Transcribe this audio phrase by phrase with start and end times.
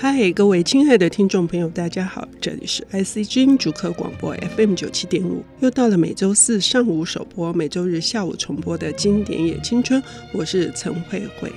[0.00, 10.00] 嗨，各位亲爱的听众朋友，大家好，这里是 ICG 主客广播 FM 九七点五，又到了每周四上午首播、每周日下午重播的经典也青春，
[10.32, 11.50] 我是陈慧慧。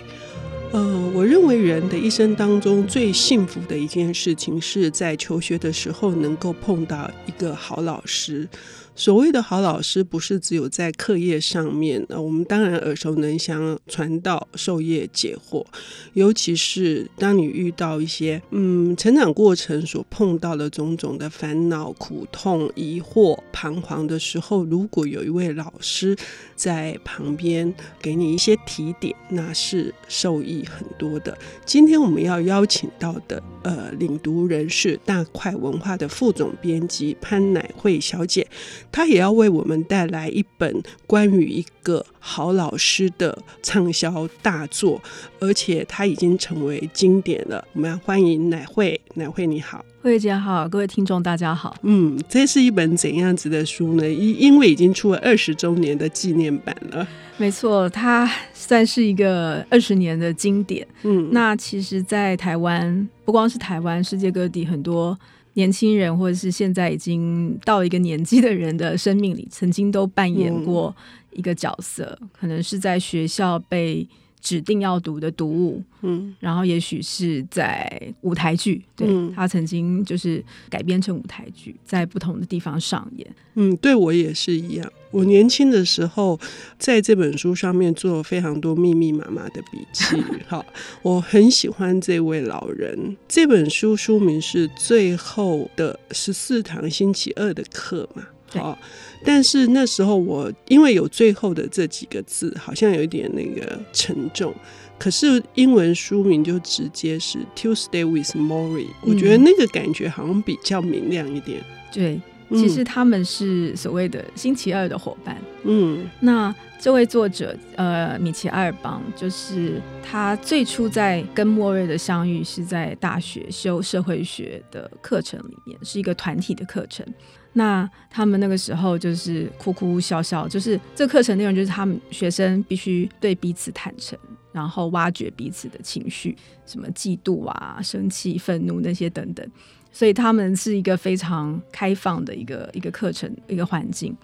[0.71, 8.49] 呃，我认为人的一生当中最幸福的一件事情，是在求学的时候能够碰到一个好老师。
[8.93, 15.65] 所谓的好老师，不是只有在课业上面，呃，我们当然耳熟能详，传道授业解惑。
[16.13, 26.15] 尤其是当你遇到一些嗯，成长过程所碰到的种种的烦恼、苦痛、疑惑、彷徨的时候，如果有一位老师
[26.55, 31.35] 在旁边给你一些提点，那是受益很多的。
[31.65, 38.45] 今天我们要邀请到的呃，领读人是大块文化的副总编辑潘乃慧小姐。
[38.91, 45.01] 他也要为我们带来一本关于一个好老师的畅销大作，
[45.39, 47.65] 而且他已经成为经典了。
[47.73, 51.75] 我们要欢迎乃慧，乃慧你好，慧姐好，各位听众大家好。
[51.83, 54.07] 嗯，这是一本怎样子的书呢？
[54.07, 57.07] 因因为已经出了二十周年的纪念版了。
[57.37, 60.85] 没错，它算是一个二十年的经典。
[61.03, 65.17] 嗯，那其实，在台湾，不光是台湾，世界各地很多。
[65.53, 70.95] 年轻人，或者是现在已经到一个年纪的人的生命里，曾经都扮演过
[71.31, 74.07] 一个角色，嗯、可能是在学校被
[74.41, 83.35] 指定要读的读物，嗯，然后也许是在舞台剧，对、嗯、他曾经就是改编成舞台剧，在不同的地方上演。
[83.53, 84.91] 嗯，对我也是一样。
[85.11, 86.39] 我年轻的时候，
[86.79, 90.15] 在这本书上面做了非常多密密麻麻的笔记。
[90.47, 90.65] 好，
[91.03, 93.15] 我很喜欢这位老人。
[93.27, 98.25] 这本书书名是《最后的十四堂星期二的课》嘛。
[98.59, 98.77] 好，
[99.23, 104.53] 但是那时候我因为有“最后的”这几个字，好像有一点那个沉重。
[104.99, 111.63] 可是英文书名就直接是 Tuesday with Morrie，我觉得那个感觉好像比较明亮一点。
[111.91, 112.19] 对。
[112.53, 115.37] 其实他们是所谓的星期二的伙伴。
[115.63, 127.05] 嗯，那这位作者呃，米奇埃尔邦，就是他最初在跟莫瑞的相遇是在大学修社会学的课程里面，是一个团体的课程。
[127.53, 134.17] 那他们那个时候就是哭哭笑笑，就是这课程内容就是他们学生必须对彼此坦诚，
[134.51, 136.35] 然后挖掘彼此的情绪，
[136.65, 139.45] 什么嫉妒啊、生气、愤怒那些等等。
[139.91, 144.15] 所以他们是一个非常开放的一个一个课程一个环境。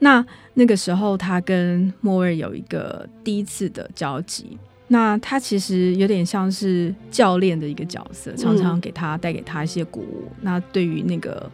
[0.00, 0.24] 那
[0.54, 4.56] 那个时候，他跟莫瑞有一个第一次的交集。
[4.86, 10.30] 那他其实有点像是教练的一个角色，常常给他带给他一些鼓舞。
[10.40, 11.50] 那对于那个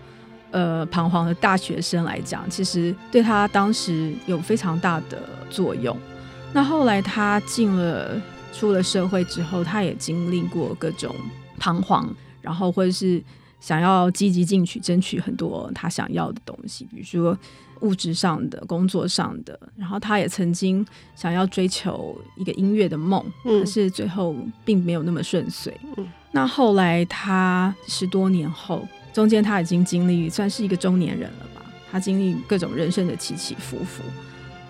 [0.50, 5.96] 呃彷徨的大学生来讲，其实对他当时有非常大的作用。
[6.52, 8.20] 那后来他进了
[8.52, 11.12] 出了社会之后，他也经历过各种
[11.58, 13.22] 彷徨，然后或者是。
[13.64, 17.38] 想要积极进取，争取很多他想要的东西，比如说
[17.80, 19.58] 物质上的、工作上的。
[19.74, 20.86] 然后他也曾经
[21.16, 24.36] 想要追求一个音乐的梦，嗯，可是最后
[24.66, 25.74] 并没有那么顺遂。
[25.96, 31.64] 嗯，那后来他十多年后，中间他已经经历算是一个中年人了吧？
[31.90, 34.02] 他经历各种人生的起起伏伏。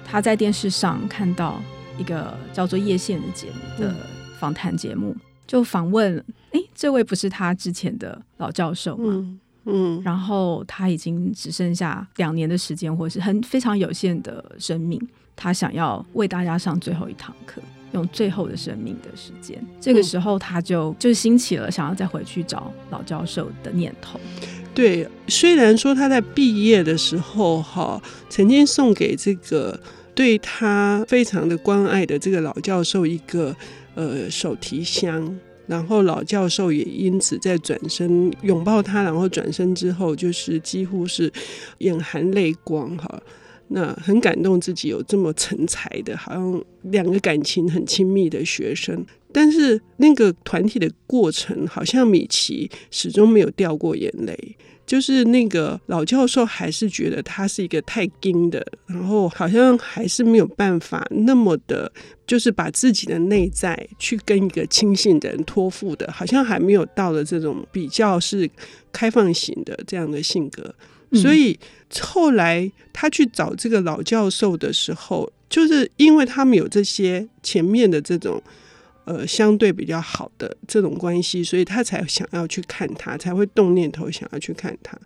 [0.05, 1.61] 他在电视上看到
[1.99, 3.93] 一个叫做《叶线》的节目的
[4.39, 5.17] 访谈节目，
[5.49, 6.25] 就访问。
[6.75, 9.05] 哎，这位不是他之前的老教授吗？
[9.07, 15.01] 嗯，嗯，然后他已经只剩下两年的时间，或是很非常有限的生命，
[15.37, 19.65] 他想要为大家上最后一堂课，用最后的生命的时间。
[19.81, 24.21] 这个时候，他就就兴起了想要再回去找老教授的念头。
[24.75, 29.79] 对，虽然说他在毕业的时候，哈，曾经送给这个
[30.15, 33.55] 对他非常的关爱的这个老教授一个
[33.95, 35.39] 呃手提箱。
[35.67, 41.33] 然后老教授也因此在转身拥抱他，然后转身之后就是几乎是
[41.79, 43.23] 眼含泪光哈，
[43.69, 54.57] 那很感动自己有这么成才的，好像两个感情很亲密的学生，但是那个团体的过程，好像米奇始终没有掉过眼泪。
[54.87, 61.91] 就是那个老教授还是觉得他是一个太硬的，然后好像还是没有办法那么的，
[62.27, 68.49] 就是把自己的内在去跟一个亲信的人托付的，好像还没有到了这种比较是
[68.93, 70.75] 开放型的这样的性格。
[71.13, 71.59] 所以
[72.01, 78.43] 后来他去找这个老教授的时候，就是因为他们有这些前面的这种。
[79.05, 84.99] 呃，相对比较好的这种关系，所以他才想要去看他，才会动念头想要去看他。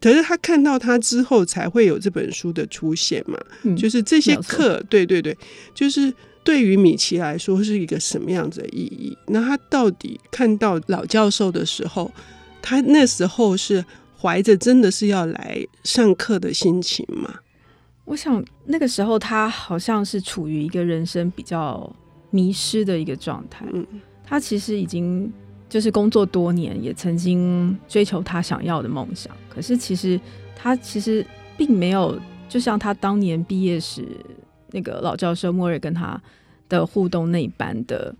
[0.00, 3.38] 可是他看到他之后，才会有这本书的出现嘛。
[3.62, 5.36] 嗯，就是这些课，对对对，
[5.74, 6.12] 就是。
[6.42, 9.16] 对于米奇来说是一个什么样子的意义？
[9.26, 12.10] 那他到底看到老教授的时候，
[12.62, 13.84] 他那时候是
[14.18, 17.40] 怀着真的是要来上课的心情吗？
[18.06, 21.94] 我想那个时候他好像是处于一个人生比较
[22.30, 23.66] 迷失的一个状态。
[23.72, 23.86] 嗯，
[24.24, 25.32] 他其实已经
[25.68, 30.20] 就是工作多年，也曾经追求他想要的梦想，可是其实
[30.56, 31.24] 他其实
[31.56, 32.18] 并没有。
[32.48, 34.04] 就像他当年毕业时，
[34.72, 36.20] 那个老教授莫瑞跟他
[36.68, 38.12] 的互动那一般的，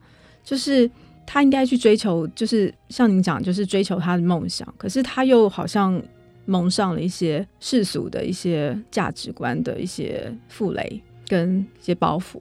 [0.44, 0.88] 就是
[1.26, 4.72] 他应该去追求，就是像您讲，就是追求他的梦想。
[4.78, 6.00] 可是他又好像
[6.46, 12.40] 蒙上了一些世俗的一些价值观的一些负累跟一些包袱，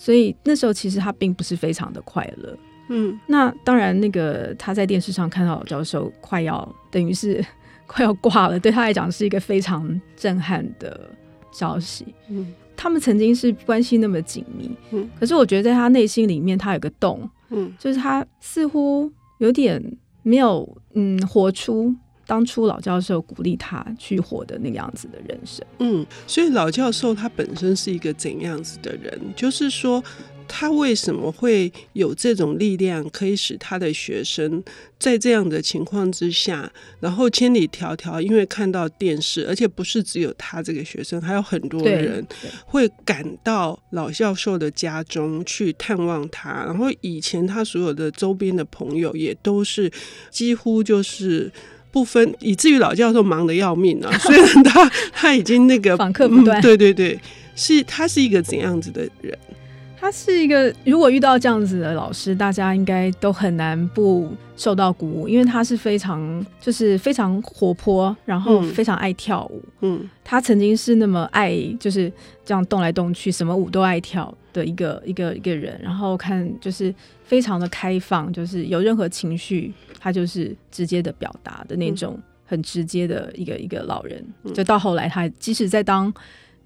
[0.00, 2.58] 所以那时候其实他并不是非常的快乐。
[2.88, 7.44] 嗯，那当然，那个他在电视上看到老教授快要等于是
[7.86, 11.10] 快要挂了，对他来讲是一个非常震撼的。
[11.52, 19.82] 消息，嗯，他们曾经是关系那么紧密，嗯，可是我觉得在他内心里面，他有个洞，嗯，就是他似乎有点
[20.22, 21.92] 没有，嗯，活出
[22.30, 29.20] 当初老教授鼓励他去活的那个样子的人生，嗯，所以老教授他本身是一个怎样子的人？
[29.34, 30.00] 就是说。
[30.52, 34.60] 他为什么会有这种力量，可以使他的学生
[34.98, 36.68] 在这样的情况之下，
[36.98, 42.26] 然后千里迢迢，因为看到电视，而且不是只有他这个学生，还有很多人
[42.66, 46.50] 会赶到老教授的家中去探望他。
[46.64, 49.88] 然后以前他所有的周边的朋友也都是
[50.32, 51.48] 几乎就是
[51.90, 54.10] 不分，以至于老教授忙得要命啊。
[54.18, 57.18] 虽然他他已经那个访客不断，对对对，
[57.56, 59.36] 是他是一个怎样子的人？
[60.00, 69.62] 他是一个，如果遇到这样子的老师，大家应该都很难不受到鼓舞，因为他是非常，就是非常活泼，然后非常爱跳舞。
[69.80, 72.10] 嗯，他曾经是那么爱，就是
[72.46, 75.78] 这样动来动去，什么舞都爱跳的一个一个一个人。
[75.82, 84.24] 然后看就是非常的开放，就是有任何情绪，他就是直接的表达的那种很直接的一个一个老人。
[84.54, 86.10] 就到后来，他即使在当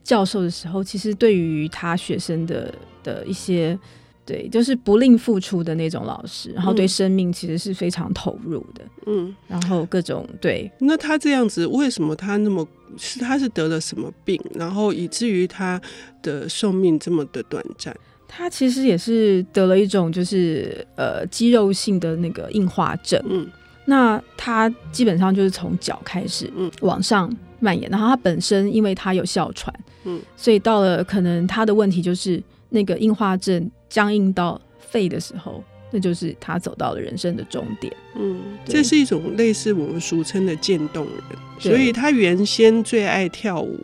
[0.05, 2.73] 教授的时候，其实对于他学生的。
[3.05, 3.79] 的一些
[4.25, 10.73] 对，就是不吝付出的那种老师，然后对生命其实是非常投入的，嗯，然后各种对。
[10.79, 12.67] 那他这样子，为什么他那么
[12.97, 15.79] 是他是得了什么病，然后以至于他
[16.23, 17.95] 的寿命这么的短暂？
[18.27, 23.47] 他其实也是得了一种就是呃肌肉性的那个硬化症，嗯，
[23.85, 27.31] 那他基本上就是从脚开始嗯往上
[27.65, 29.75] 蔓延，然后他本身因为他有哮喘，
[30.05, 32.43] 嗯，所以到了可能他的问题就是。
[32.71, 35.63] 那个硬化症僵硬到肺的时候，
[35.93, 37.95] 那就是他走到了人生的终点。
[38.17, 41.39] 嗯，这是一种类似我们俗称的渐冻人。
[41.61, 43.79] 所以他原先最爱跳舞，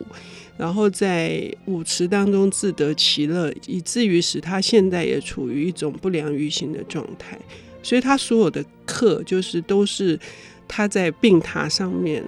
[0.57, 7.39] 然后在舞池当中自得其乐，以至于使他现在也处于一种不良于行的状态。
[7.81, 10.19] 所以他所有的课就是都是
[10.67, 12.21] 他在病榻上面。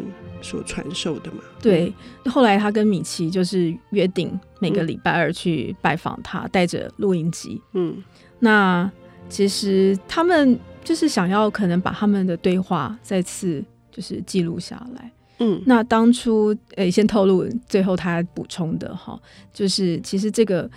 [0.44, 1.92] 所传授的嘛，对。
[2.26, 7.60] 后来他跟米奇就是约定每个礼拜二去拜访他，带着录音机。
[7.72, 8.04] 嗯，
[8.40, 8.92] 那
[9.30, 15.12] 其实他们就是想要可能把他们的对话再次就是记录下来。
[15.40, 19.20] 嗯，那当初诶、欸，先透露最后他补充的哈，
[19.54, 20.70] 就是其实这个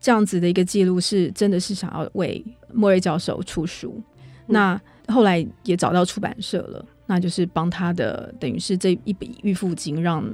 [0.00, 4.00] 这样子的一个记录是真的是想要为莫瑞教授出书。
[4.46, 6.84] 嗯、那后来也找到出版社了。
[7.06, 10.24] 那就是帮他的，等于是这一笔预付金，让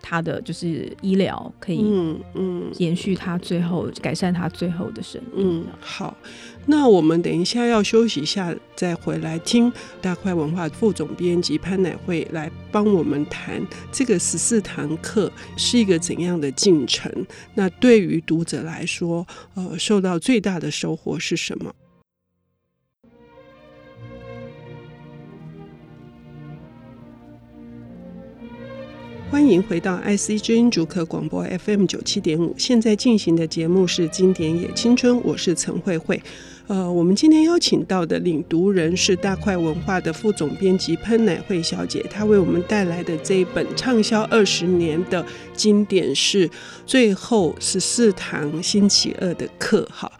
[0.00, 5.62] 他的就是医疗可以嗯嗯延续他最后改善他最后的生命。
[5.62, 6.16] 嗯，好，
[6.66, 9.70] 那我们等一下要休息一下，再回来听
[10.00, 17.12] 大块文化副总编辑潘乃慧来帮我们谈这个十四堂课是一个怎样的进程。
[17.54, 21.74] 那对于读者来说，呃，受到最大的收获是什么？
[29.38, 36.20] 欢迎回到 IC 之音主客广播 FM 九七点五，现在进行的节目是《经典也青春》，我是陈慧慧。
[36.66, 46.48] 呃，我们今天邀请到的领读人是大块文化的副总编辑潘乃慧小姐，她为我们带来的这一本畅销二十年的经典是
[46.84, 49.88] 《最后十四堂星期二的课》。
[49.94, 50.10] 哈。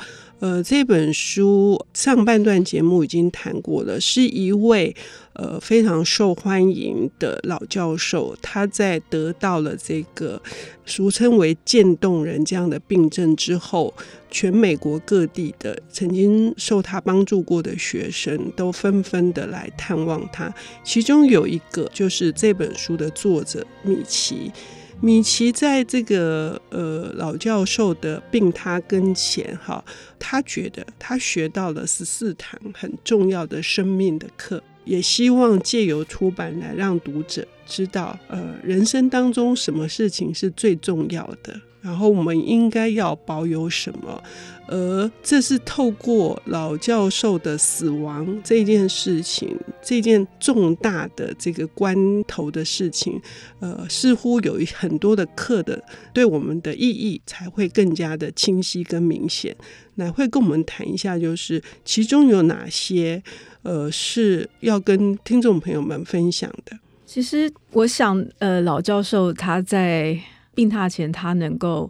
[0.41, 4.95] 呃，这本书上半段节目已经谈过了，是一位
[5.33, 10.41] 呃非常受欢迎的老教授，他在得到了这个
[10.87, 13.93] 俗称为渐冻人这样的病症之后，
[14.31, 20.55] 全美国各地的曾经受他帮助过的学生都纷纷的来探望他，
[20.85, 24.53] 其中有一个就是这本书的作者米奇。
[25.01, 29.85] 米奇在这个呃老教授的病榻跟前，哈，
[30.19, 41.61] 他觉得他学到了十四堂很重要的生命的课，也希望借由出版来让读者知道，呃，人生当中什么事情是最重要的。
[41.81, 44.21] 然后我们应该要保有什么？
[44.69, 53.21] 而这是透过老教授的死亡这件事情，这件重大的这个关头的事情，
[53.61, 55.83] 呃，似乎有很多的课的
[56.13, 59.57] 对我们的意义才会更加的清晰跟明显。
[59.95, 63.23] 乃会跟我们谈一下，就是其中有哪些
[63.63, 66.79] 呃是要跟听众朋友们分享的。
[67.05, 70.21] 其实我想，呃，老教授他在。
[70.55, 71.89] 病榻前，他能够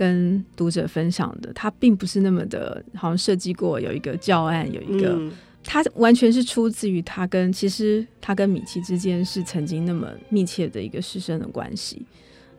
[0.00, 5.30] 跟读者分享的，他并不是那么的，好像设计过有一个教案，有一个，嗯、
[5.62, 12.00] 他完全是出自于他跟其实他跟米奇之间是曾经那么密切的一个师生的关系。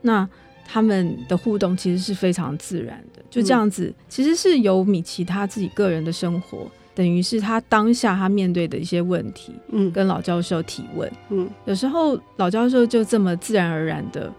[0.03, 0.29] 那
[0.67, 14.31] 他们的互动其实是非常自然的，就这样子，嗯、其实是由米奇他自己个人的生活，等于是他当下他面对的一些问题，嗯，跟老教授提问，嗯，有时候老教授就这么自然而然的。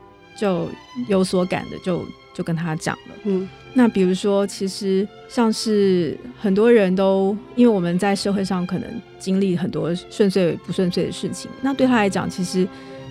[0.43, 0.69] 就
[1.07, 3.15] 有所感的，就就跟他讲了。
[3.23, 12.67] 嗯，那比如说，其实像是很多人都因为我们在社会上可能经历很多顺遂不顺遂的事情，那对他来讲，其实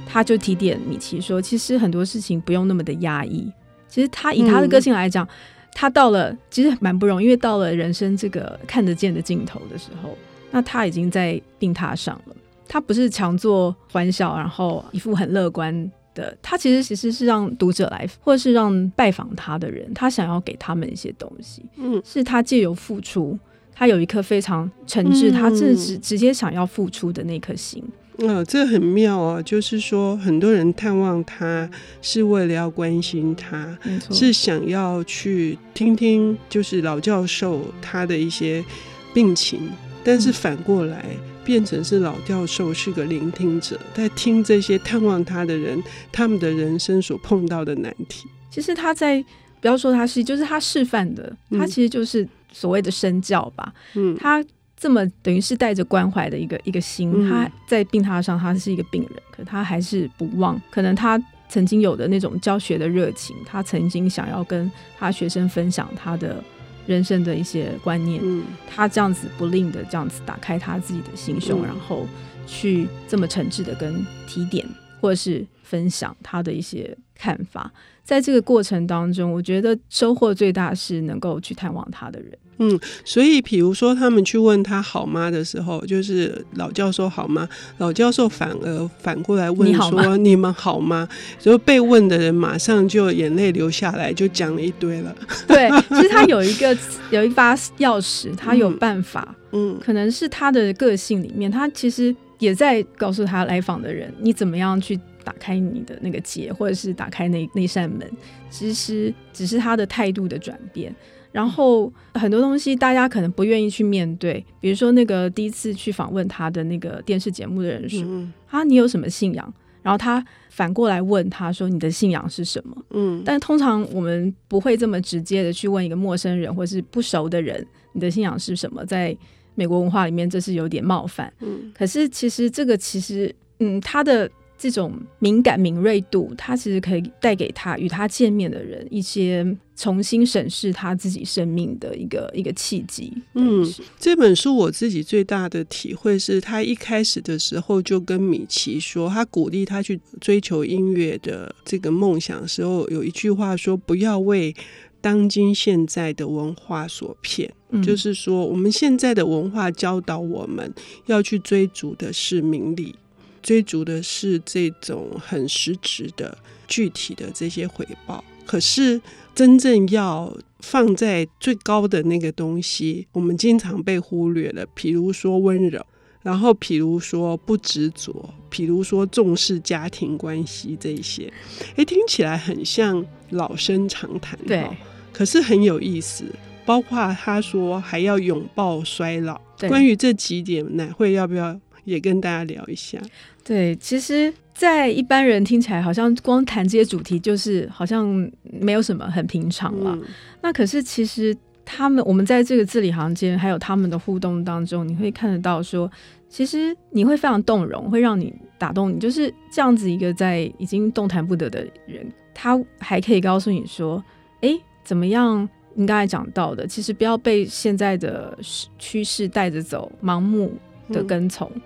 [0.05, 3.49] 他就提点米奇说，其实很多事情不用那么的压抑。
[3.87, 5.29] 其实他以他的个性来讲，嗯、
[5.73, 10.17] 他到了其实蛮不容易，因为到了人生这个看得见的尽头的时候，
[10.51, 12.35] 那他已经在病榻上了。
[12.67, 15.89] 他不是强作欢笑，然后一副很乐观。
[16.13, 23.37] 的他其实其实是让读者来，或者是让拜访他的人，他想要给他们一些东西，嗯，是他借由付出，
[23.73, 27.83] 他有一颗非常诚挚，嗯、他是直直接想要付出的那颗心。
[28.17, 29.41] 嗯，这很妙啊！
[29.41, 31.67] 就是说，很多人探望他
[32.03, 33.75] 是为了要关心他，
[34.11, 38.63] 是想要去听听，就是老教授他的一些
[39.11, 39.61] 病情，
[40.03, 41.05] 但是反过来。
[41.09, 45.81] 嗯变成是老教授是个聆听者，在听这些探望他的人，
[46.11, 48.27] 他们的人生所碰到的难题。
[48.49, 49.23] 其实他在
[49.59, 53.73] 不要说他是，就是他示范的，他其实就是所谓的身教吧。
[53.95, 54.43] 嗯，他
[54.77, 66.43] 这么等于是带着关怀的一个一个心，嗯、他在病榻上，他是一个病人，可他还是不忘，可能他曾经有的那种教学的热情，他曾经想要跟他学生分享他的。
[66.85, 72.05] 人生的一些观念，嗯，他这样子不吝的这样子打开他自己的心胸，嗯，然后
[72.45, 74.65] 去这么诚挚的跟提点
[74.99, 77.71] 或者是分享他的一些看法，
[78.03, 82.37] 在这个过程当中，我觉得收获最大是能够去探望他的人。
[82.63, 87.49] 嗯，所以比如说他们去问他好吗的时候，就是老教授好吗？
[87.79, 91.09] 老教授反而反过来问说你，好吗你们好吗？
[91.39, 95.15] 所以被问的人马上就眼泪流下来，就讲了一堆了。
[95.47, 96.77] 对，其实他有一个
[97.09, 108.07] 有一把钥匙，他有办法，嗯，可能是他的个性里面，他其实也在告诉他来访的人，你怎么样去打开你的那个结，或者是打开那那扇门，
[108.51, 110.95] 其实只是他的态度的转变。
[111.31, 129.15] 然后很多东西大家可能不愿意去面对，比如说那个第一次去访问他的那个电视节目的人说：“嗯、啊，你有什么信仰？”然后他反过来问他说：“你的信仰是什么？”嗯，但通常我们不会这么直接的去问一个陌生人或是不熟的人：“你的信仰是什么？”在
[129.55, 131.31] 美国文化里面，这是有点冒犯。
[131.39, 134.29] 嗯，可是其实这个其实，嗯，他的。
[134.61, 139.43] 这种敏感敏锐度，他其实可以带给他与他见面的人一些
[139.75, 143.11] 重新审视他自己生命的一个一个契机。
[143.33, 143.67] 嗯，
[143.99, 154.53] 这本书我自己最大的体会是他一开始的时候就跟米奇说，他鼓励他去追求音乐的这个梦想的时候，有一句话说：“不要为
[155.01, 160.71] 当今现在的文化所骗。”嗯，就是说我们现在的文化教导我们
[161.07, 162.93] 要去追逐的是名利。
[163.41, 169.01] 追逐的是这种很实质的、具体的这些回报，可是
[169.33, 174.65] 真正要放在最高的那个东西，我们经常被忽略了。
[174.73, 175.85] 比如说温柔，
[176.21, 181.31] 然后比如说不执着，比如说重视家庭关系这些，
[181.75, 184.65] 诶，听起来很像老生常谈，对，
[185.11, 186.25] 可是很有意思。
[186.63, 192.99] 包括他说还要拥抱衰老，关于这几点，乃会要不要也跟大家聊一下？
[193.43, 198.07] 对，其实，在一般人听起来，好像光谈这些主题，就是好像
[198.43, 199.97] 没有什么很平常了。
[199.99, 200.03] 嗯、
[200.41, 201.35] 那可是，其实
[201.65, 205.91] 他们，我们在这个字里行间，还有他们的互动当中，你会看得到说，
[206.29, 214.03] 其实你会非常动容，会让你打动你，就是这样子一个在已经动弹不得的人，他还可以告诉你说，
[214.41, 214.49] 哎，
[214.83, 215.47] 怎么样？
[215.73, 218.37] 你刚才讲到的，其实不要被现在的
[218.77, 220.51] 趋势带着走，盲目
[220.89, 221.61] 的跟从，嗯、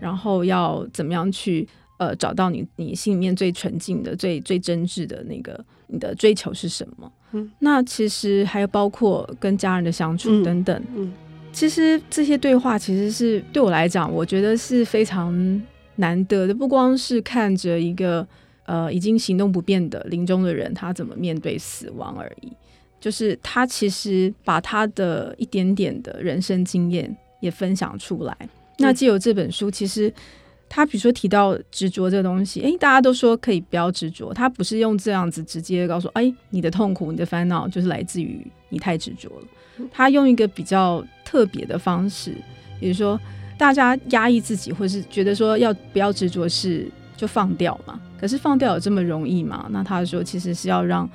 [0.00, 7.12] 然后要怎么样去呃找到你你心里面最纯净的、最最真挚的那个你的追求是什么？
[7.32, 10.76] 嗯，那其实还有包括跟家人的相处等等。
[10.94, 11.12] 嗯，嗯
[11.52, 15.62] 其实这些对话其实是对我来讲，我觉得是非常
[15.96, 18.26] 难得的，不光是看着一个
[18.66, 22.52] 呃已经行动不便的临终的人，他怎么面对死亡而已。
[23.00, 28.36] 就是他其实把他的一点点的人生经验也分享出来。
[28.80, 30.12] 那既有这本书，其实
[30.68, 39.46] 他比如说提到执着这个东西，诶，大家都说可以不要执着，他不是用这样子直接告诉，哎，你的痛苦、你的烦恼就是来自于你太执着了。
[39.92, 42.34] 他用一个比较特别的方式，
[42.80, 43.18] 比如说
[43.56, 48.00] 大家压抑自己，或是觉得说要不要执着是就放掉嘛？
[48.18, 49.68] 可是放掉有这么容易吗？
[49.70, 51.08] 那他说其实是要让。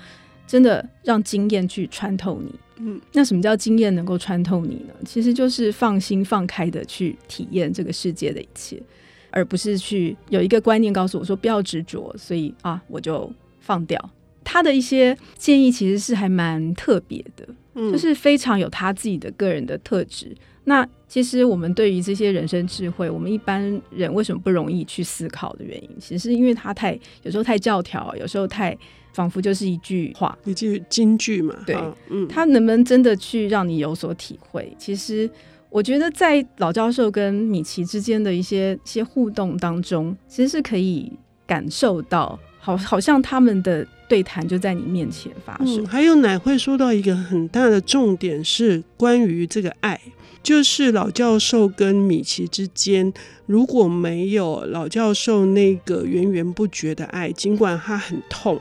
[0.47, 4.93] 真的让经验去穿透你，嗯，那什么叫经验能够穿透你呢？
[5.05, 8.81] 其实就是放心放开的去体验这个世界的一切，
[9.29, 14.09] 而不是去有一个观念告诉我说不要执着，所以啊我就放掉。
[14.43, 20.35] 他的一些建议其实是还蛮特别的，嗯，就是非常有他自己的个人的特质。
[20.63, 28.75] 那其实我们对于这些人生智慧，我们一般人为什么不容易去思考的原因，其实是因为他太有时候太教条，有时候太。
[29.13, 31.55] 仿佛就是一句话，一句金句嘛。
[31.65, 31.73] 对，
[32.09, 34.75] 嗯，他能不能真的去让你有所体会？
[34.77, 35.29] 其实，
[35.69, 41.09] 我觉得在老教授跟米奇之间的一些一些互动当中，其实是可以
[41.47, 45.83] 感受到，好，好像他们的对谈就在你面前发生。
[45.83, 49.99] 嗯，还有奶会说到一个很大的重点是关于这个爱，
[50.43, 53.11] 就是老教授跟米奇之间，
[53.45, 58.59] 如果没有老教授那个源源不绝的爱，尽管他很痛。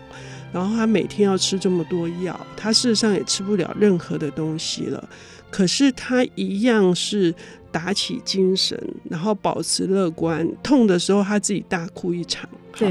[0.52, 5.08] 然后他每天要吃这么多药，他事实上也吃不了任何的东西了。
[5.50, 7.34] 可是他一样是
[7.74, 10.48] 打起精神，然后保持乐观。
[10.62, 12.88] 痛的时候他自己大哭一场，对。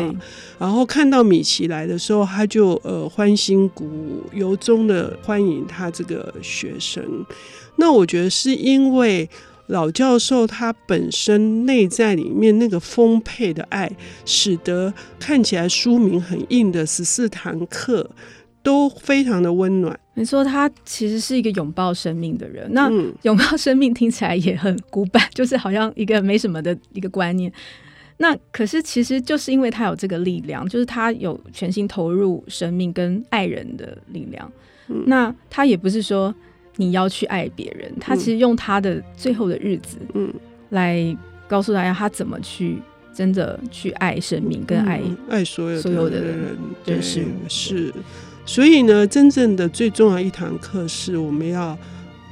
[0.60, 7.26] 然后看到米奇来的时候，他就呃欢欣鼓舞，由衷的欢迎他这个学生。
[7.78, 9.30] 那我觉得是因为。
[9.68, 13.90] 老教授他本身内在里面那个丰沛的爱，
[14.26, 18.08] 使得看起来书名很硬的十四堂课
[18.64, 20.00] 都非常的温暖。
[20.16, 22.68] 没错，他其实是一个拥抱生命的人。
[22.74, 22.90] 那
[23.22, 27.52] 拥抱生命听起来也很古板， 就是好像一个没什么的一个观念。
[28.18, 34.52] 那可是其实就是因为他有这个力量，就是他有全心投入生命跟爱人的力量。
[35.06, 36.34] 那他也不是说。
[36.78, 40.34] 你要去爱别人，他其实用他的最后的日子，嗯，
[40.70, 41.16] 来
[41.48, 42.80] 告诉大家他怎么去
[43.14, 45.00] 真的去爱生命，跟爱
[45.30, 47.94] 爱所有所有的人，对，是是。
[48.46, 51.78] 所以呢，真正的最重要一堂课是我们要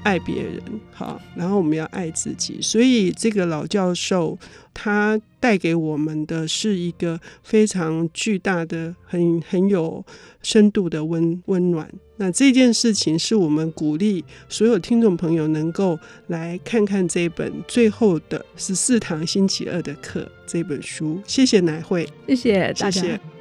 [0.03, 2.59] 爱别人，好，然后我们要爱自己。
[2.61, 4.37] 所以这个老教授
[4.73, 10.03] 他带给我们的是一个非常巨大的、很很有
[10.41, 11.89] 深度的温温暖。
[12.17, 15.97] 那这件事情是我们鼓励所有听众朋友能够
[16.27, 21.19] 来看看这本最后的十四堂星期二的课这本书。
[21.25, 22.91] 谢谢乃慧，谢谢大家。
[22.91, 23.40] 谢谢。